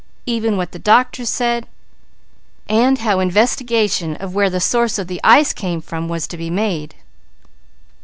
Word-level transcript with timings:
Even 0.25 0.57
what 0.57 0.71
the 0.71 0.79
doctors 0.79 1.29
said, 1.29 1.67
and 2.67 2.97
how 2.97 3.19
investigation 3.19 4.15
of 4.15 4.33
the 4.33 4.59
source 4.59 4.97
of 4.97 5.05
the 5.05 5.21
ice 5.23 5.53
came 5.53 5.79
from 5.79 6.07
was 6.09 6.25
to 6.25 6.37
be 6.37 6.49
made. 6.49 6.95